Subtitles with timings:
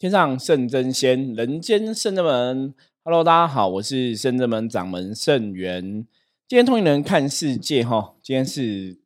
[0.00, 2.72] 天上圣真仙，人间圣真门。
[3.04, 6.06] Hello，大家好，我是圣真门掌门圣元。
[6.48, 8.98] 今天通灵人看世界哈，今天是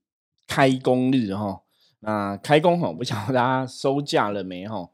[0.46, 1.62] 开工日哈。
[1.98, 4.88] 那开工哈，不晓得大家收假了没哈？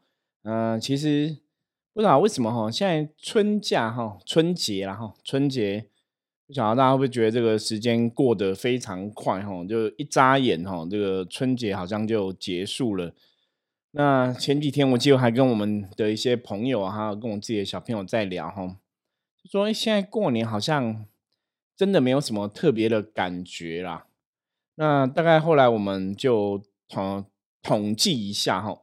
[0.45, 1.37] 嗯，其实
[1.93, 5.85] 不知道为什么哈，现在春假哈，春节然后春节，
[6.47, 9.63] 不晓得大家会不会觉得这个时间过得非常快哈？
[9.67, 13.13] 就一眨眼哈，这个春节好像就结束了。
[13.93, 18.77] 那前几天我记得还跟我们的一些朋友啊，还有跟我自己的小朋友在聊哈，
[19.43, 21.07] 就说现在过年好像
[21.77, 24.07] 真的没有什么特别的感觉啦。
[24.77, 27.25] 那大概后来我们就统
[27.63, 28.83] 统计一下哈，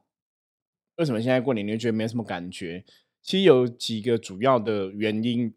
[0.96, 2.84] 为什么现在过年你会觉得没有什么感觉？
[3.22, 5.54] 其实有几个主要的原因，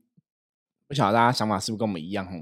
[0.87, 2.33] 不晓得大家想法是不是跟我们一样哈？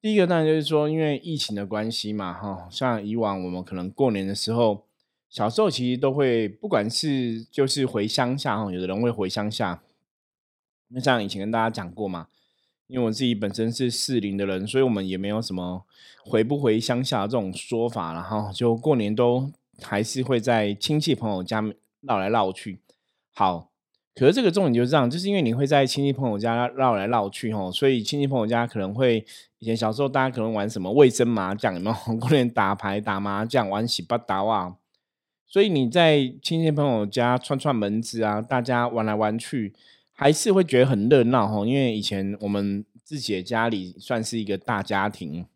[0.00, 4.88] 第一个当然就是说，因为疫情的关系嘛哈，像以往我们可能过年的时候。
[5.34, 9.82] 小时候其实都会，不管是就是回乡下哈，有的人会回乡下。
[10.90, 12.28] 那像以前跟大家讲过嘛，
[12.86, 15.84] 因为我自己本身是适龄的人，所以我们也没有什么
[16.24, 19.50] 回不回乡下这种说法然后就过年都
[19.82, 21.60] 还是会在亲戚朋友家
[22.02, 22.78] 绕来绕去。
[23.32, 23.72] 好，
[24.14, 29.26] 可是这个重点就是这样，就是因为你会在亲戚朋友家绕来绕去哈，所以亲戚朋友家可能会
[29.58, 31.96] 以前小时候大家可能玩什么卫生麻将，有没有？
[32.18, 34.76] 过年打牌、打麻将、玩洗八达哇。
[35.54, 39.72] 所以你在亲戚朋友家串串门子啊，大家玩来玩去，
[40.10, 41.64] 还是会觉得很热闹哈。
[41.64, 45.46] 因为以前我们自己的家里算是一个大家庭，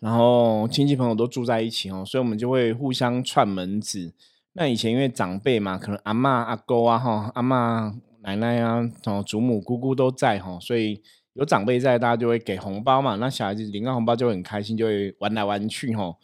[0.00, 4.14] 然后亲戚朋友都住在一起哦，所以我们就会互相串门子。
[4.54, 11.02] 那以前因为长辈嘛，可能阿妈、阿公啊、哈阿妈、奶奶啊、哦祖母、姑姑都在哈，所以
[11.34, 13.16] 有长辈在，大家就会给红包嘛。
[13.16, 16.16] 那小孩子领到红包就会很开心，就会玩来玩去哈。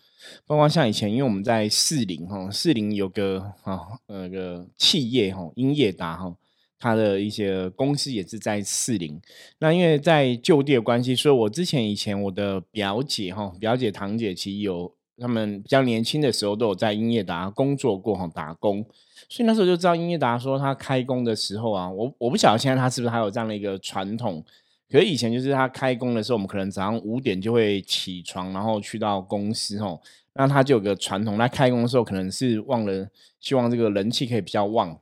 [0.47, 6.35] 包括像以前，因为我们在四零哈，四零有个哈那个企业哈，英业达哈，
[6.79, 9.21] 它的一些公司也是在四零。
[9.59, 18.85] 那因为在就地的关系，所以我之前以前我的表姐哈，表姐堂姐其实有他们比较年轻的时候都有在英业达工作过哈，打工。
[19.29, 24.45] 所以那时候就知道英业达说他开工的时候啊，我我不晓得现在他是不是还有这样的一个传统。
[24.91, 30.01] 可是以前就是他开工的时候，我们可能早上五点就会起床，然后去到公司哦。
[30.35, 33.09] 那他就有个传统，他开工的时候可能是忘了，
[33.41, 35.01] 希望这个人气可以比较旺，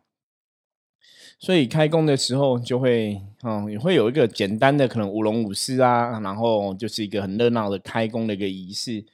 [1.38, 9.04] 所以开工的时候就会，嗯，也会有一个简单的可能舞龙舞狮啊，然后就是一个很热闹的开工的一个仪式。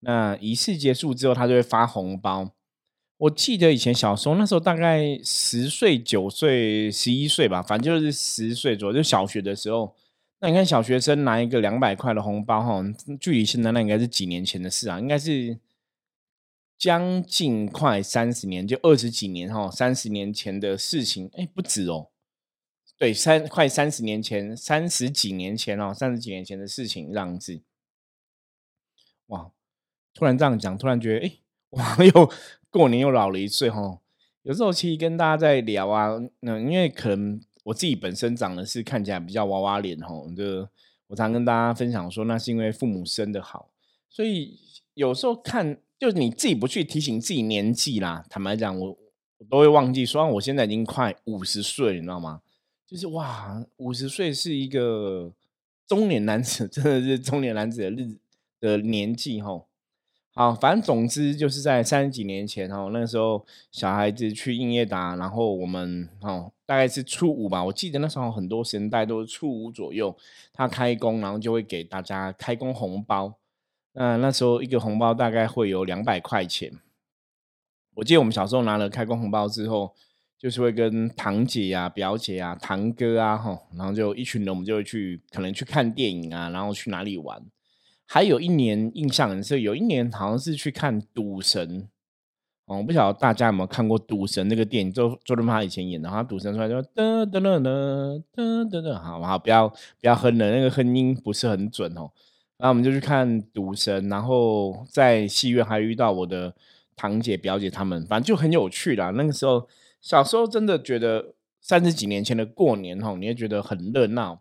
[0.00, 2.50] 那仪式结束之后，他就会发红包。
[3.18, 9.94] 我记得以前小时候那时候大概十岁、九岁、十一岁吧，反正就是十岁左右，就小学的时候。
[10.44, 12.84] 那你看小学生拿一个两百块的红包哈，
[13.18, 15.58] 距离现在那应该是几年前的事啊，应该是
[16.76, 22.10] 将近快三十年，就二十几年哈，三十年前的事情，哎，不止哦，
[22.98, 27.62] 对，三快三十年前，三十几年前哦，三十几年前的事情这样子，
[29.28, 29.50] 哇，
[30.12, 31.32] 突然这样讲，突然觉得，哎，
[31.70, 32.30] 哇，又
[32.68, 33.98] 过年又老了一岁哈。
[34.42, 37.40] 有时候其实跟大家在聊啊，那因为可能。
[37.64, 40.68] 我自己本身长的是看起来比较娃娃脸吼，就
[41.08, 43.70] 我常跟大家分享说，那是因为父母生的好，
[44.08, 44.58] 所以
[44.94, 48.24] 有时候看，就是你自己不去提醒自己年纪啦。
[48.30, 48.88] 坦白讲，我
[49.38, 52.40] 我都会忘记说，我现在已经快五十岁，你知道吗？
[52.86, 55.32] 就是哇，五十岁是一个
[55.86, 58.18] 中年男子， 真的是中年男子的日子
[58.60, 59.66] 的年纪吼。
[60.34, 70.16] 好，反正总之就是在三十几年前哦，那时候小孩子去应业达，然后我们哦大概是初五吧，我记得那时候很多时代都是初五左右，
[70.52, 73.34] 他开工，然后就会给大家开工红包。
[73.92, 76.72] 那那时候一个红包大概会有两百块钱。
[77.94, 79.94] 我记得我们小时候拿了开工红包之后，
[80.38, 87.40] 就是会跟堂姐啊、表姐啊、堂哥啊，哈，然后就一群人，我们就会去可能去看电影啊，然后去哪里玩。
[88.06, 91.82] 还有一年印象很深，有一年好像是去看《赌神》
[92.66, 102.10] 哦，我不晓得大家有没有看过《赌神》那个电影，周周润发以前演的，然后《赌神》出来就噔噔噔噔噔噔噔，好好不要不要哼了，那个哼音不是很准哦。
[102.56, 106.54] 然后我们就去看《赌神》，然后在戏院还遇到我的
[106.96, 109.10] 堂姐、表姐他们，反正就很有趣啦。
[109.10, 109.68] 那个时候
[110.00, 114.40] 小时候真的觉得三十几年前的过年哦，你也觉得很热闹。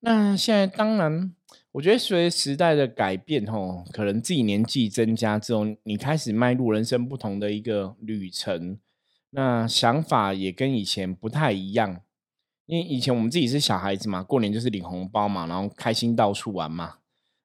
[0.00, 1.34] 那现在当然。
[1.72, 8.76] 我觉得随着时代的改变，吼，可能自己年纪增加之后，你开始迈入人生不同的一个旅程，
[9.30, 12.00] 那想法也跟以前不太一样。
[12.66, 16.94] 因为以前我们自己是小孩子嘛，过年就是领红包嘛，然后开心到处玩嘛。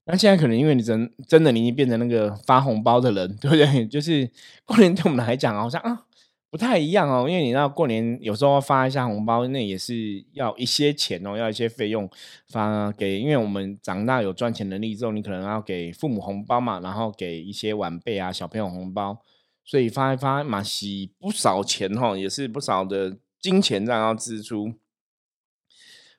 [0.05, 3.85] 那现在可能因为你真真的你已经变成那个发红包的人，对不对？
[3.85, 4.27] 就是
[4.65, 6.07] 过年对我们来讲，好像啊。
[6.55, 12.09] 不太一样哦，因为你知道过年有时候发一下红包，那也是要一些钱哦，要一些费用
[12.47, 19.21] 发给，因为我们长大有赚钱能力之后，你可能要给父母红包嘛，然后给一些晚辈啊小朋友红包，
[19.65, 24.67] 所以发一发嘛，洗不少钱哈，也是不少的金钱这样要支出。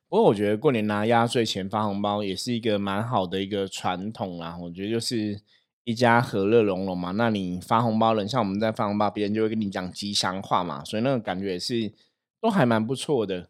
[0.07, 5.41] 不过我觉得过年拿压岁钱发红包也是一个蛮好的一个传统啦，我觉得就是。
[5.87, 11.93] 一家和乐融融嘛，那你发红包了，像我们在发红包，别人就会跟你讲吉祥话嘛，所以那个感觉也是
[12.41, 13.49] 都还蛮不错的。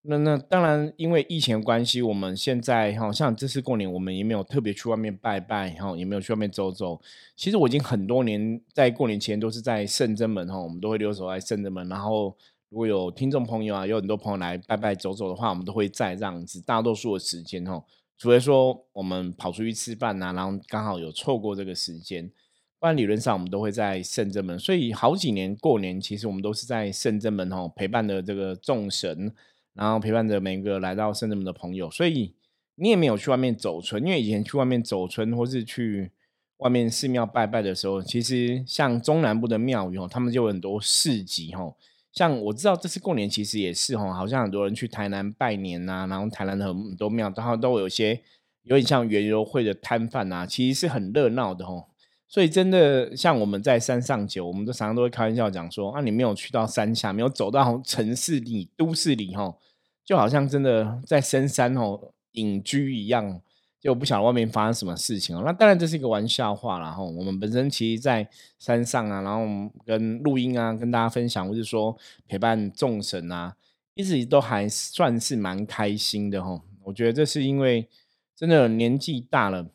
[0.00, 6.98] 那那当然，因为疫情关系，我们现在哈，像这次过年，我们也没有特别去外面拜拜哈，也没有去外面走走。
[7.36, 11.86] 其实我已经很多年在过年前都是在圣真门哈，我们都会留守在圣真门。
[11.90, 12.34] 然后
[12.70, 17.84] 如果有听众朋友啊，有很多朋友来拜拜走走的话，我们都会在这样子，大多数的时间哈。
[18.20, 22.30] 除非说我们跑出去吃饭呐，然后刚好有错过这个时间，
[22.78, 24.58] 不然理论上我们都会在圣真门。
[24.58, 29.32] 所以好几年过年，其实我们都是在圣真门哦，陪伴的这个众神，
[29.72, 31.90] 然后陪伴着每个来到圣真门的朋友。
[31.90, 32.34] 所以
[32.74, 36.10] 你也没有去外面走村，因为以前去外面走村或是去
[36.58, 41.74] 外面寺庙拜拜的时候，其实像中南部的庙宇哦，他们就有很多市集哦。
[42.12, 48.20] 像我知道这次过年其实也是哦，好像很多人去台南拜年呐，然后台南的很多庙，然后都有些
[48.64, 51.86] 有点像元游会的摊贩啊，其实是很热闹的哦。
[52.26, 59.56] 所以真的像我们在山上久，我们都常常都会开玩笑讲说，啊，你没有去到山下，没有走到 城市里、都市里哦，
[60.04, 63.40] 就好像真的在深山哦隐居一样。
[63.80, 65.42] 就不晓得外面发生什么事情哦。
[65.42, 66.90] 那当然这是一个玩笑话啦。
[66.90, 67.02] 哈。
[67.02, 68.28] 我们本身其实，在
[68.58, 71.96] 山上啊，然后跟录音啊，跟大家分享，或是说
[72.28, 73.56] 陪伴众神啊，
[73.94, 76.60] 一直都还算是蛮开心的哈。
[76.84, 77.88] 我觉得这是因为
[78.36, 79.70] 真的年纪大了，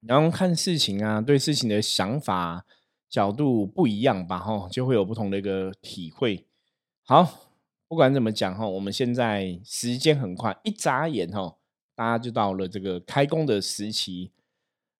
[0.00, 2.64] 然后看事情啊，对事情的想法
[3.10, 6.46] 角度不一样吧，哈，就会有不同的一个体会。
[7.04, 7.50] 好，
[7.88, 11.56] 不管怎么讲哈，我们现在时间很快，一眨眼哈。
[11.94, 14.30] 大家就到了这个开工的时期，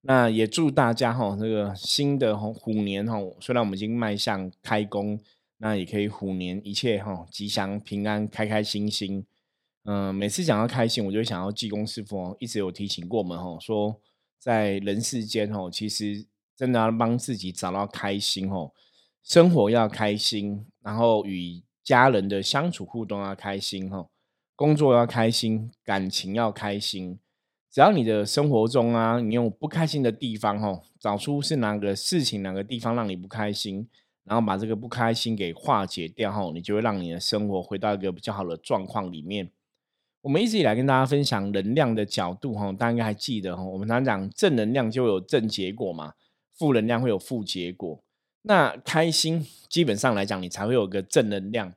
[0.02, 5.18] 那也祝大家哈，这个新的虎年哈，虽然我们已经迈向开工，
[5.58, 9.24] 那也可以虎年一切哈吉祥平安，开开心心。
[9.84, 14.00] 嗯，每次讲到开心，我就想要济公师傅一直有提醒过我们哈，说
[14.38, 18.70] 在人世间哈，其实真的要帮自己找到开心哦，
[19.22, 24.08] 生活要开心，然后与家人的相处互动要开心哈。
[24.62, 27.18] 工作要开心，感情要开心。
[27.68, 33.88] 只要你的生活中啊，你有不开心的地方，哦，找出是哪个事情、哪个地方让你不开心，
[34.22, 39.50] 然后把这个不开心给化解掉，吼，你就会让你的生活回到一个比较好的状况里面。
[40.20, 46.12] 我们一直以来跟大家分享能量的角度，吼，大家应该还记得，吼，我们常讲正能量就有正结果嘛，
[46.56, 48.00] 负能量会有负结果。
[48.42, 51.74] 那开心基本上来讲，你才会有个正能量。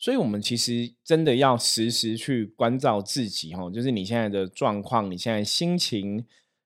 [0.00, 6.24] 所以，我们其实真的要时时去关照自己，哈，就是你现在的状况，你现在心情，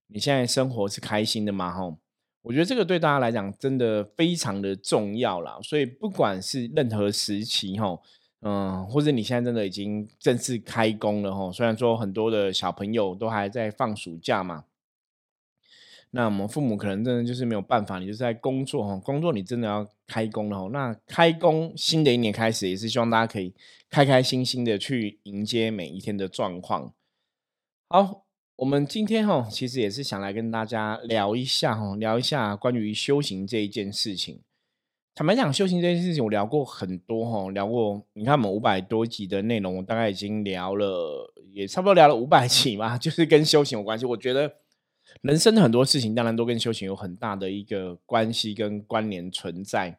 [0.08, 1.72] 你现在生活是开心的吗？
[1.72, 1.96] 哈，
[2.42, 5.58] 我觉得这个对大家来讲真的非常的重要啦。
[5.62, 7.98] 所以，不管是任何时期，哈，
[8.42, 14.64] 嗯，或者你现在真的已经正式开工了，哈，虽然说很多的小朋友都还在放暑假嘛。
[16.14, 20.68] 那我们父母可能真的就是没有办法，你就是在工作哈，工作你真的要开工了哈。
[20.70, 23.54] 那开工新的一年开始，也是希望大家可以
[23.88, 26.92] 开开心心的去迎接每一天的状况。
[27.88, 34.42] 好，我们今天哈，其实也是想来跟大家聊一下哈，聊一下关于修行这一件事情。
[35.14, 44.04] 坦白讲，修行这件事情我聊过很多哈，聊过你看我们五百多集的内容，我大概已经聊了，也差不多聊了五百集嘛， 就是跟修行有关系。
[44.04, 44.58] 我觉得。
[45.20, 49.98] 人生的很多事情，当然都跟修行有很大的一个关系跟关联存在。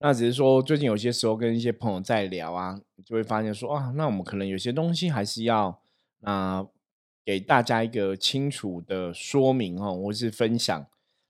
[0.00, 5.80] 那只是说，最近有些时候跟一些朋友在聊啊，就会发现说啊，那我们可能有些东西还是要
[6.22, 6.66] 啊，
[7.24, 10.86] 给大家一个清楚的说明哦，或是分享，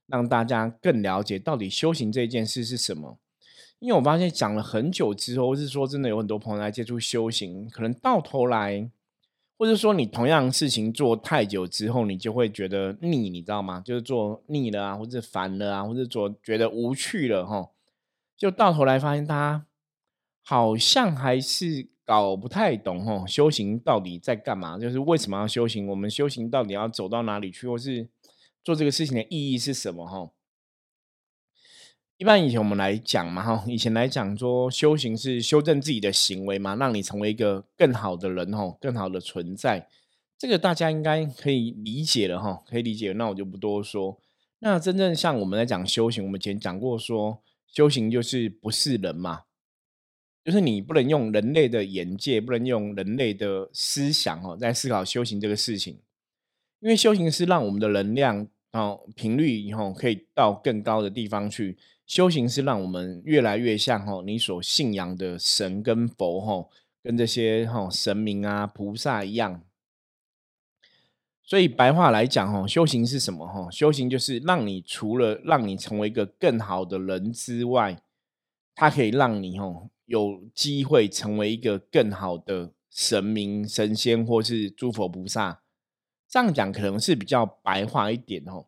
[0.07, 3.17] 让大家更了解到底修行这件事是什么。
[3.79, 8.89] 因为我发现讲了很久之后，是说真的有很多朋友来接触修行，可能到头来。
[9.57, 13.79] 或者说，你同样事情做太久之后，你就会觉得腻，你知道吗？
[13.79, 17.69] 就是做腻了啊，或者烦了啊，或者做觉得无趣了哈，
[18.37, 19.65] 就到头来发现，他
[20.43, 24.77] 好像还是搞不太懂哈，修行到底在干嘛？
[24.77, 25.87] 就是为什么要修行？
[25.87, 27.67] 我们修行到底要走到哪里去？
[27.67, 28.09] 或是
[28.61, 30.05] 做这个事情的意义是什么？
[30.05, 30.31] 哈。
[32.17, 39.89] 一般以前我们来讲嘛，哈，以前来讲说修行是修正自己的行为嘛，让你成为一个更好的人，哈，更好的存在，
[40.37, 43.11] 这个大家应该可以理解了，哈，可以理解。
[43.11, 44.17] 那我就不多说。
[44.59, 49.41] 那真正像我们在讲修行，我们以前讲过说，修行就是不是人嘛，
[50.41, 55.99] 就是你不能用人类的眼界，不能用人类的思想哦，在思考修行这个事情。
[56.79, 66.69] 因为修行是让我们的能量哦频率以后可以到更高的地方去，修行是让我们越来越像哦你所信仰的神跟佛吼，
[67.01, 69.63] 跟这些吼神明啊菩萨一样。
[71.43, 73.47] 所以白话来讲，哈，修行是什么？
[73.47, 78.01] 哈，修行就是让你除了让你成为一个更好的人之外，
[78.73, 85.61] 它可以让你，哈，有机会成为一个更好的神明、神仙或是诸佛菩萨。
[86.27, 88.65] 这样讲可能是比较白话一点，哦。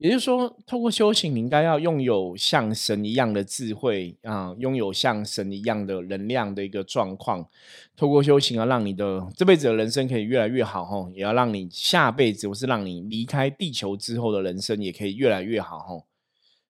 [0.00, 7.46] 也就是说，透过修行，你应该要拥有像神一样的智慧啊，拥有像神一样的能量的一个状况。
[7.94, 16.06] 透过修行，要让你的这辈子的人生可以越来越好，吼，也要让你下辈子或是让你离开地球之后的人生也可以越来越好，吼。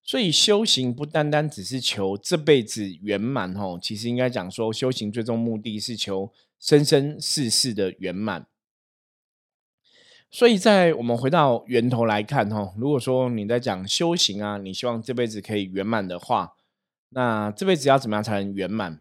[0.03, 8.45] 所以，修行不单单只是求这辈子圆满，吼，其实应该讲说，修行最终目的是求生生世世的圆满。
[10.33, 16.55] 所以在我们回到源头来看，哈，如果说你在讲修行啊，你希望这辈子可以圆满的话，
[17.09, 19.01] 那这辈子要怎么样才能圆满？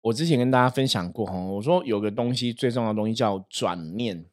[0.00, 4.24] 我之前跟大家分享过，哈，我说有个东西最重要的东西叫转念，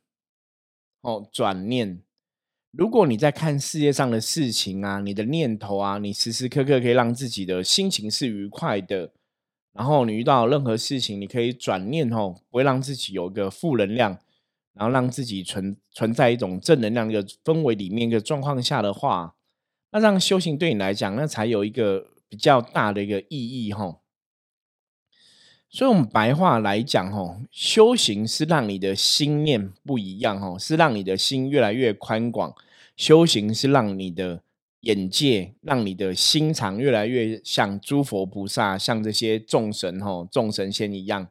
[1.02, 2.02] 哦，转念。
[2.72, 9.12] 如果你在看世界上的事情啊，你的念头啊，你时时刻刻可以让自己的心情是愉快的，
[9.74, 14.18] 然后你遇到任何事情，你可以转念，哦，不会让自己有一个负能量。
[14.74, 19.36] 然后让自己存存在一种正能量的氛围里面一个状况下的话，
[19.92, 24.00] 那让修行对你来讲，那才有一个比较大的一个意义哈。
[25.70, 32.56] 所以，我们白话来讲哈，修行是让你的心念不一样哈，是让你的心越来越宽广。
[32.96, 34.44] 修行是让你的
[34.82, 41.28] 眼界，让你的心肠越来越像诸佛菩萨，像这些众神哈、众神仙一样。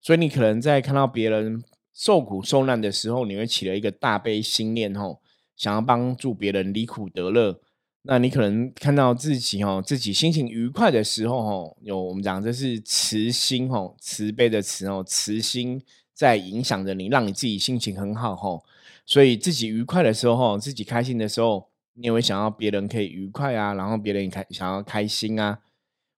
[0.00, 1.64] 所以，你可能在看到别人。
[1.98, 5.20] 受苦受难的时候，你会起了一个大悲心念，吼，
[5.56, 7.60] 想要帮助别人离苦得乐。
[8.02, 15.82] 那你可能看到自己，吼，自己心情愉快的时候，吼，有我们讲这是慈心，吼，慈悲的慈，哦，慈心
[16.14, 18.64] 在影响着你，让你自己心情很好，吼。
[19.04, 25.58] 所以自己愉快的时候，自己开心的时候，你也会想要别人可以愉快啊，然后别人开想要开心啊，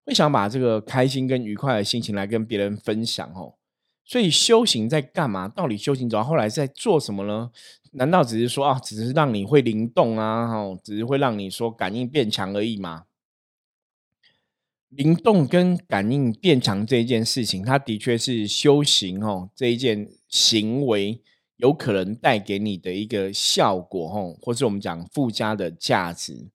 [0.04, 3.59] 会想把这个开心跟愉快的心情来跟别人分享，吼。
[4.10, 5.46] 所以修行在干嘛？
[5.46, 7.52] 到底修行走到后来在做什么呢？
[7.92, 13.04] 难道只是说啊，只是让你会灵动啊，哈，只是会让你说感应变强而已吗？
[14.88, 21.22] 灵动跟感应变强这一件事情，它的确是修行哦这一件行为
[21.58, 26.48] 有可能带给你的一个效果哦，或是我们讲附加的价值。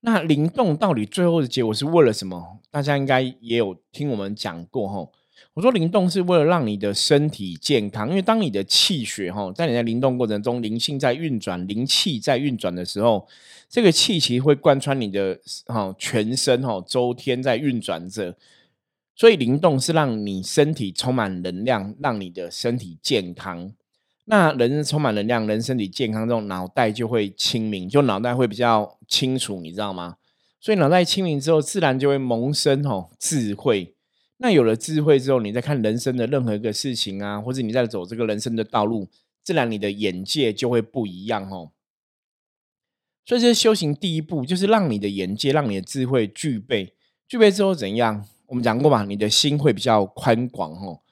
[0.00, 2.58] 那灵动到底最后的结果是为了什么？
[2.70, 5.10] 大家应该也有听我们讲过哈。
[5.58, 13.26] 我说灵动是为了让你的身体健康，因为当你的气血哈，在你在灵动过程中，灵性在运转，灵气在运转的时候，
[13.68, 15.36] 这个气其实会贯穿你的
[15.66, 18.36] 哈全身哈，周天在运转着。
[19.16, 23.72] 所以灵动是让你身体充满能量，让你的身体健康。
[24.26, 30.18] 那人充满能量，人身体健康之后，脑袋就会清明，就脑袋会比较清楚，你知道吗？
[30.60, 33.96] 所以脑袋清明之后，自然就会萌生哦智慧。
[34.38, 39.08] 那有了智慧之后，你在看人生的任何一个事情啊，或者你在走这个人生的道路，
[39.42, 41.72] 自然你的眼界就会不一样哦。
[43.26, 46.94] 所以，这修行第一步就是让你的眼界、让你的智慧具备。
[47.26, 48.26] 具备之后怎样？
[48.46, 51.02] 我们讲过嘛，你的心会比较宽广哦。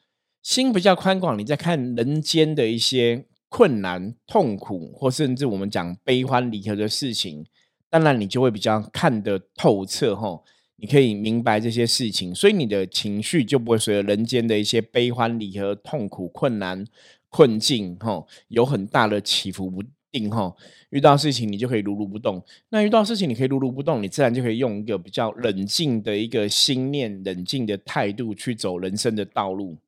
[0.40, 7.44] 心比较宽广，你在看人间的一些困难、痛苦，或甚至我们讲悲欢离合的事情，
[7.90, 10.40] 当然你就会比较看得透彻哈。
[10.78, 16.84] 你可以明白这些事情，所以你的情绪就不会随着人间的一些悲欢离合、痛苦、困难、
[17.30, 20.54] 困境，哈，有很大的起伏不定，哈。
[20.90, 29.78] 遇到事情你就可以如如不动，那遇到事情你可以如如不动，你自然就可以用一个比较冷静的一个心念、冷静的态度去走人生的道路。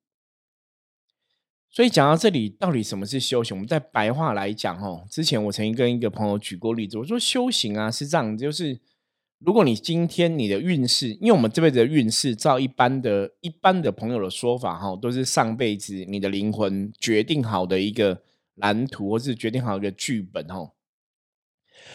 [1.71, 3.55] 所以讲到这里，到底什么是修行？
[3.55, 8.81] 我们在白话来讲，哈，之前我曾经跟一个朋友举过例子，我说修行啊是这样，就是。
[9.39, 18.21] 如果你今天你的运势，因为我们这辈子的运势，照一般的一般的朋友的说法，哈，都是上辈子你的灵魂决定好的一个
[18.57, 20.73] 蓝图，或是决定好一个剧本，哈。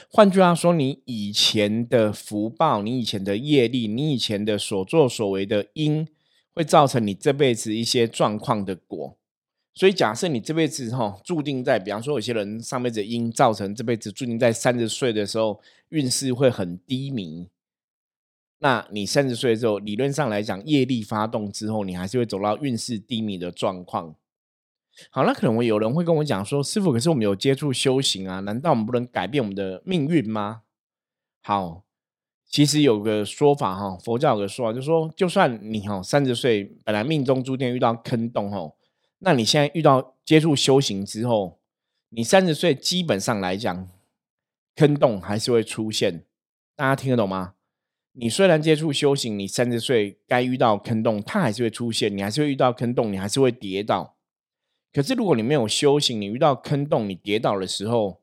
[0.10, 6.08] 换句话说，你以前的福报，你以前的业力，你以前的所作所为的因，
[6.54, 9.20] 会造成你这辈子一些状况的果。
[9.76, 17.50] 所以，假设你这辈子哈注定在，比方说有些人上辈子因造成这辈子注定在三十岁的时候运势会很低迷，
[18.60, 24.16] 那你三十岁之后，理论上来讲，业力发动之后，你还是会走到运势低迷的状况。
[25.10, 30.62] 好，那可能会有人会跟我讲说：“师傅，可是我们有接触修行啊，难道我们不能改变我们的命运吗？”
[31.42, 31.84] 好，
[32.48, 38.72] 其实有个说法哈，佛教有个说法，就是说，就算你哈三十岁本来命中注定遇到坑洞哈，
[39.26, 41.58] 那你现在遇到接触修行之后，
[42.10, 43.88] 你三十岁基本上来讲，
[44.76, 46.26] 坑洞还是会出现。
[46.76, 47.54] 大家听得懂吗？
[48.12, 54.18] 你虽然接触修行，你三十岁该遇到坑洞，它还是会出现，你还是会遇到坑洞，你还是会跌倒。
[54.92, 58.22] 可是，如果你没有修行，你遇到坑洞，你跌倒的时候，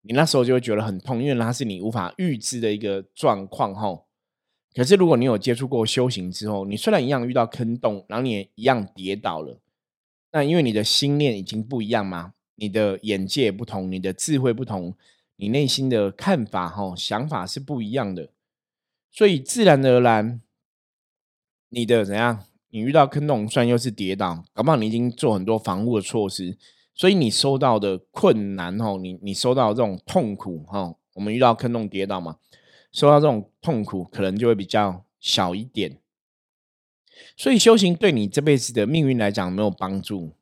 [0.00, 4.02] 你那时候就会觉得很痛，因为它是你无法预知的一个状况，哈。
[4.74, 9.60] 可是，如果你有接触过修行之后，你虽然一样遇到坑洞，然后你也一样跌倒了，
[10.32, 14.94] 那因为你的心念已经不一样嘛，你的眼界不同，你的智慧不同，
[15.36, 18.30] 你内心的看法，哈，想法是不一样的，
[19.10, 20.40] 所以自然而然，
[21.70, 22.44] 你的怎样？
[22.70, 26.58] 你遇到坑洞，算又是跌倒，搞不好你已经做很多防护的措施，
[26.94, 32.36] 所以你收到的困难哦，你你收到这种痛苦哈，我们遇到坑洞跌倒嘛，
[32.92, 35.98] 收到这种痛苦可能就会比较小一点。
[37.36, 40.32] 所以修行对你这辈子的命运来讲没有帮助。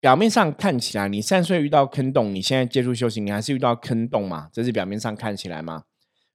[0.00, 4.48] 表面上看起来，你三十岁遇到坑洞，你现在接触修行，你还是遇到坑洞嘛？
[4.52, 5.84] 这是表面上看起来嘛？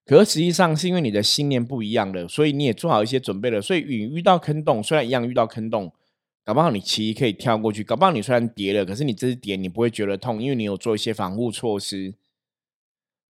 [0.05, 3.61] 可实际上是因为你的信念不一样了，所以你也做好一些准备了。
[3.61, 5.93] 所以你遇到坑洞，虽然一样遇到坑洞，
[6.43, 7.85] 搞不好你其实可以跳过去。
[7.85, 12.15] 搞不好你虽然跌了，可是你这是跌，你不会觉得痛，因为你有做一些防护措施。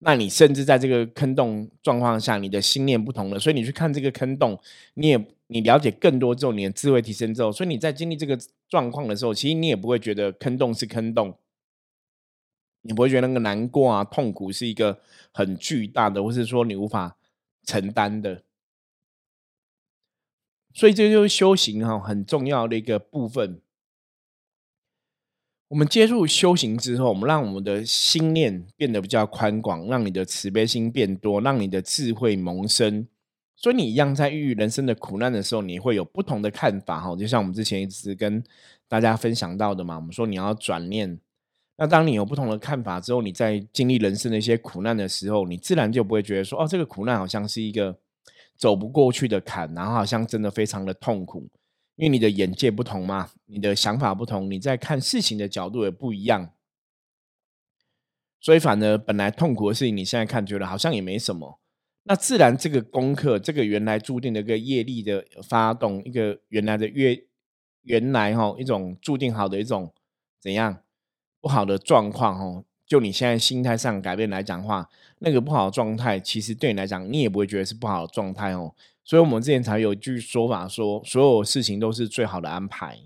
[0.04, 4.60] 那你甚至在这个坑洞状况下，你的心念不同了，所以你去看这个坑洞，
[4.94, 11.34] 你也你了解更多之后，你的智慧提升之后，所以你在经历这个状况的时候，其实你也不会觉得坑洞是坑洞。
[12.86, 15.00] 你不会觉得那个难过啊、痛苦是一个
[15.32, 17.16] 很巨大的，或是说你无法
[17.64, 18.42] 承担的，
[20.74, 23.62] 所以这就是修行哈很重要的一个部分。
[25.74, 33.04] 我们接触修行之后，我们让我们的心念变得比较宽广，让你的慈悲心变多，让你的智慧萌生。
[33.56, 37.16] 所以你一样在遇人生的苦难的时候，你会有不同的看法哈。
[37.16, 38.40] 就像我们之前一直跟
[38.86, 41.18] 大家分享到的嘛，我们说你要转念。
[41.76, 47.98] 那当你有不同的看法之后，你在经历人生的一些苦难的时候，你自然就不会觉得说，哦，这个苦难好像是一个
[48.56, 51.48] 走不过去的坎，然后好像真的非常的痛苦，
[51.96, 56.52] 因为你的眼界不同嘛，你的想法不同，你在看事情的角度也不一样，
[58.40, 61.60] 所以反而本来痛苦的事情，你现在看觉得好像也没什么，
[62.02, 67.26] 那自然这个功课，这个原来注定的一个业力的发动，一个原来的月
[67.82, 69.92] 原来哈一种注定好的一种
[70.40, 70.82] 怎样？
[71.40, 74.88] 不好的状况哦，就你现在心态上改变来讲话，
[75.24, 78.74] 那个不好的状态，其实对你来讲，你也不会觉得是不好的状态哦。
[79.02, 82.98] 所以，我们之前才有一句说法，说所有事情都是最好的安排。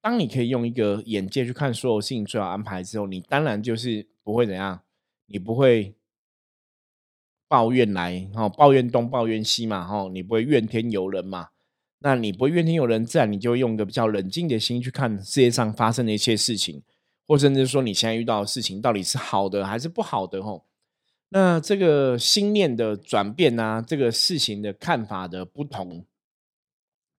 [0.00, 4.80] 当你可以用一个眼界去看所有事情最好安排之后，你当然就是不会怎样，
[5.26, 5.94] 你不会
[7.48, 11.48] 抱怨来哈，抱怨东抱怨西嘛哈，你不会怨天尤人嘛。
[12.00, 16.82] 那你不会怨天尤人，自然你就用一个比较冷静的心去看世界上发生的一些事情。
[17.24, 20.42] 或甚至说，你现在遇到的事情到底是好的还是不好的？
[20.42, 20.64] 吼，
[21.34, 26.04] 那这个心念的转变啊，这个事情的看法的不同，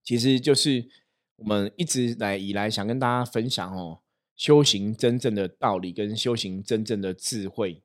[0.04, 0.88] 其实就是
[1.34, 3.98] 我们一直来以来想跟大家分享哦，
[4.36, 7.82] 修行真正的道理跟修行真正的智慧。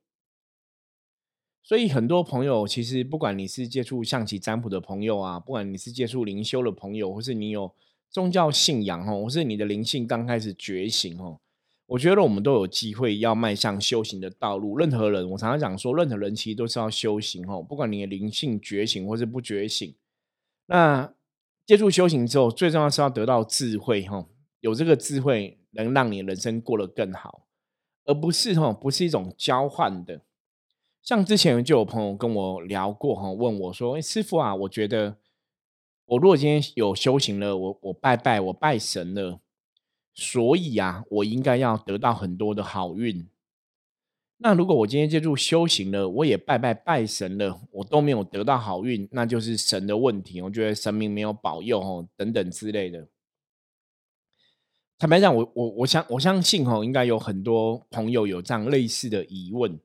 [1.64, 7.74] 所以很多朋友，其实不管你是接触象棋占卜的朋友啊，不管你是接触灵修的朋友，或是你有
[8.12, 11.40] 宗教信仰哦，或是你的灵性刚开始觉醒哦。
[11.90, 14.78] 我觉得我们都有机会要迈向修行的道路。
[14.78, 17.64] 任何人，我常常讲说，任何人其实都是要修行哦。
[17.64, 19.96] 不管你的灵性觉醒或是不觉醒，
[20.68, 21.12] 那
[21.66, 24.28] 接触修行之后，最重要是要得到智慧哈。
[24.60, 27.48] 有这个智慧，能让你人生过得更好，
[28.06, 30.22] 而不是哈，不是一种交换的。
[31.02, 35.18] 像之前就有朋友跟我聊过哈，问我说：“哎，师傅啊，我觉得
[36.06, 39.40] 我如果今天有修行了，我我拜拜，我拜神了。”
[40.20, 43.26] 所以啊，我应该要得到很多的好运。
[44.38, 50.42] 那如果我今天借助修行了，我也拜拜拜神了，我都没有得到好运，那就是神的问题。
[50.42, 53.08] 我觉得神明没有保佑哦，等等之类的。
[54.98, 59.80] 坦白讲，我我我相我相信哦，应该有很多朋友有这样类似的疑问。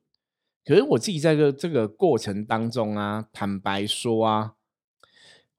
[0.65, 4.55] 可是我自己在这这个过程当中啊，坦白说啊。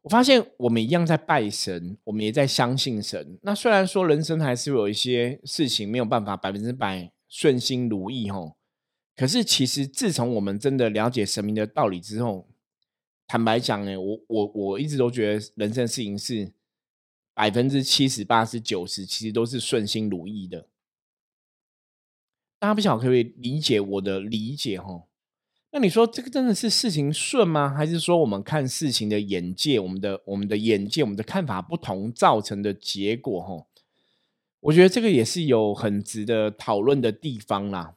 [0.07, 3.37] 我发现我们一样在拜神，我们也在相信神。
[3.43, 8.57] 那虽然说人生还是有一些事情没有办法百分之百顺心如意吼，
[9.17, 12.49] 可是其实自从我们真的了解神明的道理之后，
[13.27, 16.53] 坦白讲呢，我我我一直都觉得人生事情是
[17.35, 20.69] 百分之七十八十九十，其实都是顺心如意的。
[22.61, 25.03] 大家不晓得可不可以理解我的理解哈？
[25.73, 27.69] 那你说这个真的是事情顺吗？
[27.69, 33.67] 还是说我们看事情的眼界，我们的我们的眼界，我们的看法不同造成的结果哈？
[34.61, 37.95] 我觉得这个也是有很值得讨论的地方啦。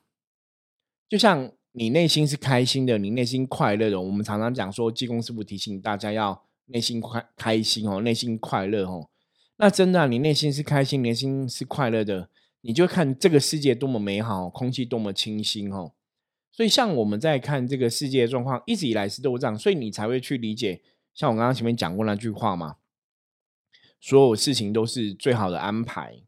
[1.07, 9.09] 就像你内心是开心的，你内心快乐的，我们常常讲说，济公师傅提醒大家要内心快开心哦，内心快乐哦。
[9.57, 12.29] 那真的，你内心是开心，内心是快乐的。
[12.61, 15.93] 你就看这个世界多么美好，空气多么清新哦。
[16.51, 20.81] 所以像我们在看这个世界状况，一直以来是都这样，所以你才会去理解。
[21.13, 22.77] 像我刚刚前面讲过那句话嘛，
[23.99, 26.21] 所有事情都是最好的安排。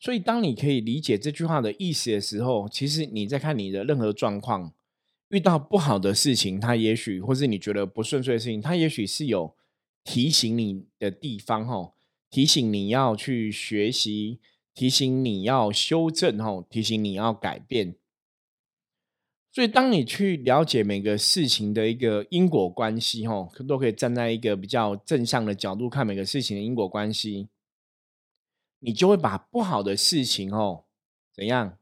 [0.00, 4.72] 所以当你可以理解这句话的意思的时候，其实你在看你的任何状况，
[5.28, 9.54] 遇到不好的事情，它也许或是你觉得不顺遂的事情，它也许是有
[10.04, 11.92] 提醒你的地方哈，
[12.30, 14.40] 提醒你要去学习。
[14.74, 17.96] 提醒你要修正吼，提醒你要改变。
[19.58, 27.48] 所以，当你去了解每个事情的一个因果关系吼，都可以站在一个比较正向的角度看每个事情的因果关系，
[28.78, 30.84] 你就会把不好的事情吼
[31.34, 31.76] 怎样？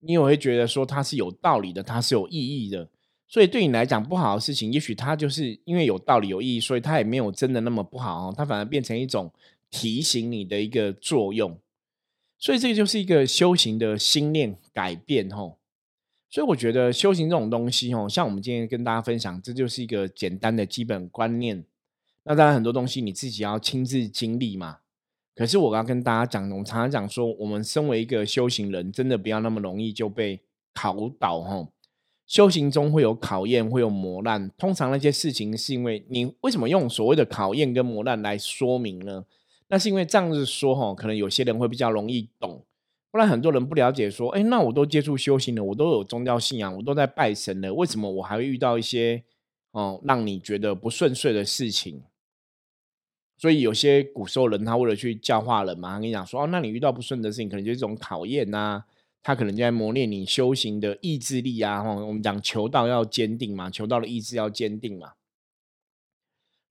[0.00, 2.90] 你也会觉得说它是有道理的，它是有意义的。
[3.28, 8.34] 所以，对你来讲不好的事情，也许它就是因为有道理、有意义，所以它也没有真的那么不好。
[8.36, 9.32] 它反而变成一种
[9.70, 11.56] 提醒你的一个作用。
[12.40, 15.60] 所以这个就是一个修行的心念改变吼，
[16.34, 21.64] 所以我觉得修行这种东西吼，像我们今天跟大家分享，这就是一个简单的基本观念。
[22.24, 24.78] 那当然很多东西你自己要亲自经历嘛。
[25.36, 30.40] 可是我要跟大家讲，我们常常讲说，我们身为一个修行人，真的不要那么容易就被
[30.74, 31.68] 考倒吼。
[32.26, 34.50] 修行中会有考验，会有磨难。
[34.58, 39.24] 通常那些事情是因为你为什么用所谓的考验跟磨难来说明呢？
[39.68, 42.64] 那是因为这样子说哈，可能有些人会比较容易懂，
[43.14, 49.22] 不然很多人不了解说，哎，那我都接触修行了，我都有宗教信仰，我都在拜神了，为什么我还会遇到一些
[49.70, 52.02] 哦让你觉得不顺遂的事情？
[53.38, 58.82] 所以有些古时候人他为了去教化人嘛，跟你讲说，哦，那你遇到不顺的事情，可能就是一种考验呐，
[59.22, 61.84] 他可能就在磨练你修行的意志力啊。
[61.84, 65.12] 哈，我们讲求道要坚定嘛，求道的意志要坚定嘛。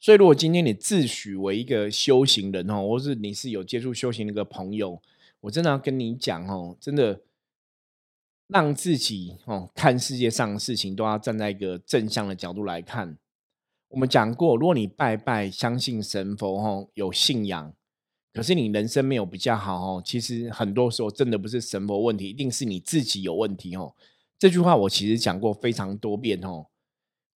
[0.01, 5.01] 所以，如果今天你自诩为一个修行人哦，或是你是有接触修行的一个朋友，
[5.43, 7.21] 我真的要跟你讲哦，真的
[8.47, 13.17] 让自己哦看世界上的事情都要站在一个正向的角度来看。
[13.89, 17.73] 我们讲过，如果你拜拜相信神佛哦，有信仰，
[18.31, 23.93] 可是你人生没有比较好哦，其实很多时候真的不是神佛问题，一定是你自己有问题哦。
[24.39, 26.67] 这句话我其实讲过非常多遍哦。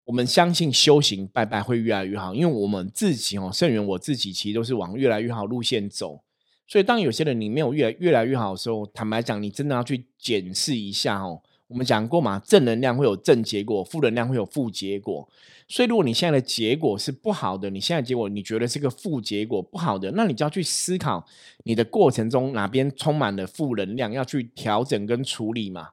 [0.04, 6.24] 我们相信修行拜拜会越来越好，因为我们自己哦，圣元我自己其实都是往越来越好路线走。
[6.67, 11.41] 所以当有些人你没有越越来越好的时候，坦白讲，你真的要去检视一下哦。
[11.67, 15.28] 我们讲过嘛，正能量会有正结果，负能量会有负结果。
[15.67, 21.25] 所以如果你现在的结果是不好的，你现在结果你觉得是个负结果不好的，那你就要去思考
[21.63, 25.89] 你的过程中哪边充满了负能量，要去调整跟处理嘛。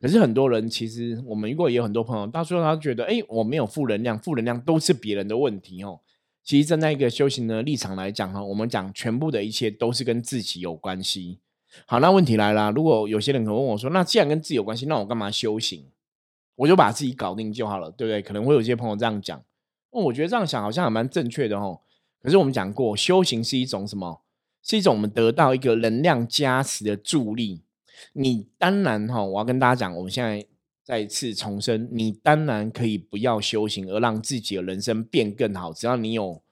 [0.00, 6.00] 可是很多人其实，我们如果也有很多朋友，到最后他觉得，哎，我没有负能量，负能量都是别人的问题哦。
[6.44, 11.40] 其实站在一个修行的立场来讲哈，我们讲全部的一切都是跟自己有关系。
[11.86, 15.86] 好，那问题来了，如果有些人可能问我说，那既然跟自己有关系，那我干嘛修行？
[16.56, 18.22] 我就把自己搞定就好了，对不对？
[18.22, 19.42] 可能会有些朋友这样讲，
[19.90, 21.80] 那我觉得这样想好像还蛮正确的哦。
[22.22, 24.22] 可是我们讲过，修行是一种什么？
[24.62, 27.62] 是一种我们得到一个能量加持的助力。
[28.12, 30.46] 你当然哈，我要跟大家讲，我们现在
[30.84, 35.72] 再次重申，你当然可以不要修行，而让自己的人生变更好。
[35.72, 36.42] 只要你有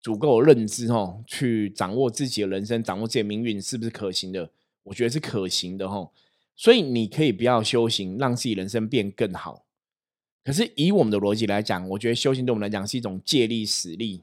[0.00, 4.48] 足够认知哈，去掌握自己的人生，掌握自己命运，是不是可行的？
[4.84, 6.08] 我觉得是可行的哈。
[6.54, 9.64] 所以你可以不要修行，让自己人生变更好。
[10.44, 14.22] 可是以我们的逻辑来讲，我觉得修行对我们来讲是一种借力使力。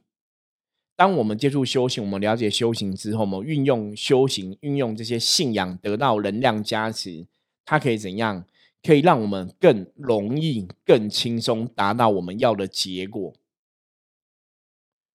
[0.95, 7.27] 当我们接触修行，我们了解修行之后，我们运用修行，运用这些信仰，得到能量加持，
[7.65, 8.45] 它可以怎样？
[8.87, 13.33] 可以让我们更容易、更轻松达到我们要的结果。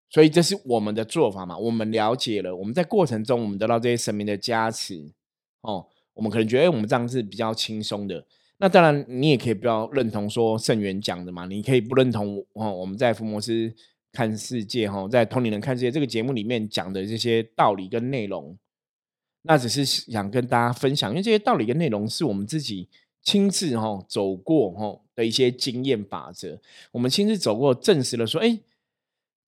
[0.09, 1.57] 所以这是我们的做法嘛？
[1.57, 5.11] 我们了解了，我们在过程中，我们得到这些神明的加持，
[5.61, 8.23] 哦，我们可能觉得，哎，我们这样是比较轻松的。
[8.59, 12.71] 那当然，你也可以不要认同说圣元讲的嘛，你可以不认同哦。
[12.71, 13.73] 我们在福摩斯。
[14.15, 18.55] 看世界哈，在同龄人看世界这个节目里面讲的这些道理跟内容，
[19.41, 22.87] 那只是想跟大家分享，因为这些道理跟内容是我们自己
[23.23, 26.59] 亲自哈走过哈的一些经验法则，
[26.91, 28.59] 我们亲自走过，证实了说，哎，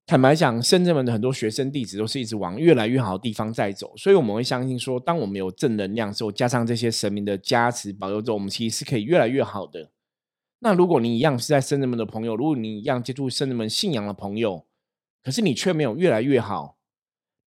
[0.06, 9.90] 坦白讲，深圳门的很多学生弟子都是一直往越来越好的地方在走，所以我们会相信说，当我们有正能量之后，加上这些神明的加持保佑之后，我们其实是可以越来越好的。
[10.60, 14.64] 那如果你一样是在深圳门的朋友，如果你一样接触深圳门信仰的朋友，
[15.22, 16.75] 可是你却没有越来越好。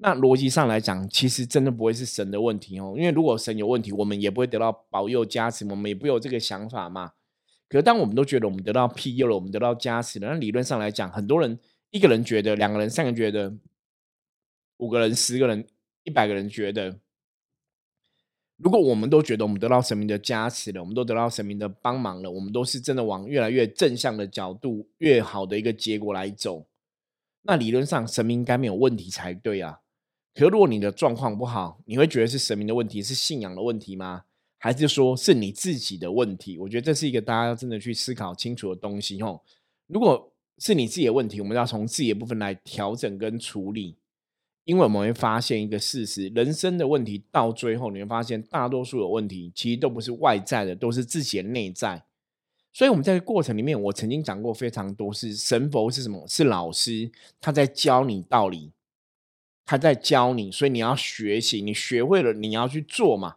[0.02, 7.12] 那逻辑上来讲，其实真的不会是神的问题哦，因为如果神有问题，我们也不会得到保佑加持，我们也不有这个想法嘛。
[7.68, 11.60] 可是当我们都觉得我们得到庇佑了，我们得到加持了，那理论上来讲，很多人
[11.92, 13.54] 一个人觉得，两个人、三个人觉得，
[14.78, 15.68] 五个人、十个人、
[16.06, 16.98] 一百个人觉得，
[18.56, 26.66] 如果我们都觉得我们得到神明的加持了，我们都得到神明的帮忙了，我们都是真的往越来越正向的角度、越好的一个结果来走，
[27.42, 29.82] 那理论上神明应该没有问题才对啊。
[30.34, 34.24] 可如果你的状况不好，你会觉得是神明的问题，是信仰的问题吗？
[34.58, 36.58] 还是说是你自己的问题？
[36.58, 39.22] 我觉得这是一个大家要真的去思考清楚的东西。
[39.22, 39.42] 吼，
[39.88, 43.96] 如果是你自己的问题，我们要从自己的部分来调整跟处理。
[44.66, 52.04] 因为我们会发现一个事实：人生的问题到最后，你会发现大多数的问题其实都不是外在的，都是自己的内在。
[52.72, 56.24] 所以我们在过程里面，我曾经讲过非常多，是神佛是什么？
[56.28, 57.12] 是老师，
[57.42, 58.72] 他在教你道理。
[59.70, 63.36] 他在教你，所以你要学习，你学会了，你要去做嘛。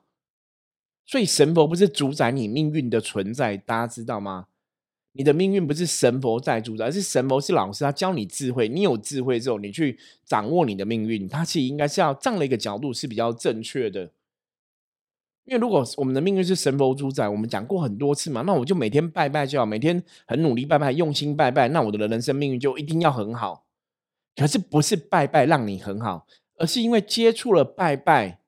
[1.05, 4.47] 所以神佛不是主宰你命运的存在，大家知道吗？
[5.13, 8.67] 你的命运不是神佛在主宰，而是神佛是老师，他教你智慧。
[8.67, 14.11] 你有智慧之后，你去掌握你的命运，他其实应该是要这样的一个角度是比较正确的。
[15.45, 23.67] 因为如果我们的命运是神佛主宰，我们讲过很多次嘛，那我就每天拜拜就好，每天很努力拜拜，用心拜拜，那我的人生命运就一定要很好。
[24.35, 28.41] 可是不是拜拜让你很好，而是因为接触了拜拜，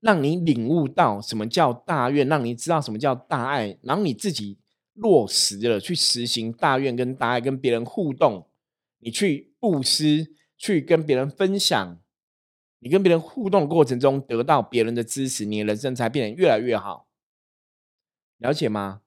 [0.00, 4.58] 让你领悟到什么叫大愿，让你知道什么叫大爱，然后你自己
[4.94, 8.48] 落实了去实行大愿跟大爱，跟别人互动，
[8.98, 12.00] 你去布施，去跟别人分享，
[12.80, 17.08] 你跟别人互动过程中得到别人的支持，你的人生才变得越来越好，
[18.38, 19.00] 了解吗？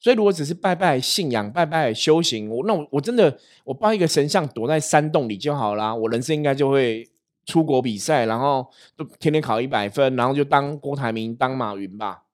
[0.00, 7.06] 所以，如果只是拜拜信仰、拜拜修行，我那我我真的我拜一个神像躲在山洞里就好啦，我人生应该就会
[7.44, 12.24] 出国比赛，然后都天天考一百分，然后就当郭台铭、当马云吧。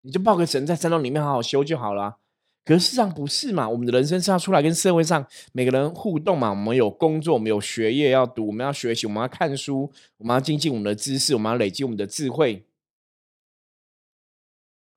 [0.00, 2.16] 你就抱个神在山洞里面好好修就好了。
[2.64, 3.68] 可是事实上不是嘛？
[3.68, 6.50] 我们的人生是要出来跟社会上每个人互动嘛。
[6.50, 12.64] 我们有工作，我们有学业要读，我们要学习，我们要看书，我们要精进我们的知识，我们要累积我们的智慧。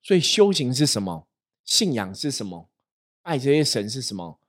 [0.01, 1.28] 所以修行是什么？
[1.69, 2.67] 信仰是什么？
[3.21, 4.39] 爱这些神是什么？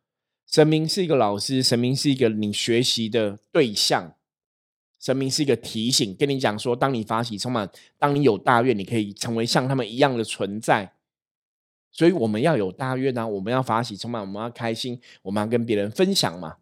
[0.46, 4.14] 神明是一个老师，神明是一个你学习的对象，
[4.98, 10.94] 神明是一个提醒，跟你讲说，当你发起充满，当你有大愿，你可以成为像他们一样的存在。
[11.92, 16.56] 所以我们要有大愿呢，我们要发起充满，我们要开心，我们要跟别人分享嘛。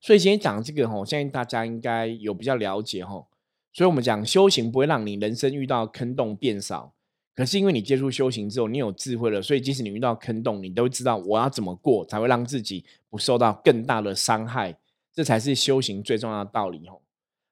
[0.00, 3.28] 所以今天讲这个哈，相信大家应该有比较了解哈。
[3.72, 6.92] 所以我们讲修行不会让你人生遇到坑洞变少。
[7.34, 14.76] 可是因为你接触修行之后，你有智慧了，所以即使你遇到坑洞，你都知道我要怎么过才会让自己不受到更大的伤害，
[15.14, 17.00] 这才是修行最重要的道理哦。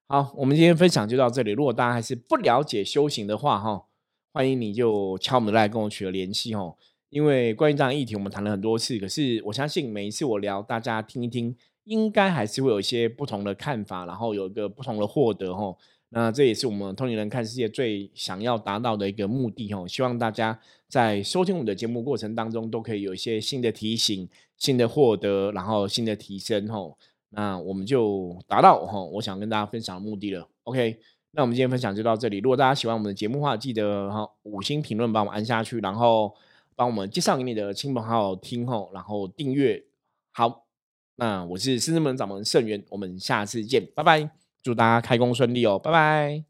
[0.06, 1.52] 好，我们今天分享就到这里。
[1.52, 3.84] 如果大家还是不了解修行的话，哈，
[4.32, 6.76] 欢迎你就敲我们的来跟我取得联系哦。
[7.08, 15.76] 因为关于这样议题，我们谈了很多次，可是我相信每一次我聊，大家听一听，应该还是会有一些不同的看法，然后有一个不同的获得哦。
[16.12, 26.96] 那这也是我们通灵人看世界最想要达到的一个目的哦，希望大家在收听我们的节目过程当中，都可以有一些新的提醒、新的获得，然后新的提升哦。
[27.28, 30.48] 那我们就达到哈，我想跟大家分享的目的了。
[30.64, 30.98] OK，
[31.30, 32.38] 那我们今天分享就到这里。
[32.38, 36.34] 如果大家喜欢我们的节目的话，记得哈五星评论帮我们按下去，然后
[36.74, 39.84] 帮我们介绍给你的亲朋好友听吼，然后订阅。
[40.32, 40.66] 好，
[41.14, 44.39] 那我是狮子门掌门盛元，我们下次见，拜拜。
[44.62, 46.49] 祝大家开工顺利哦，拜拜。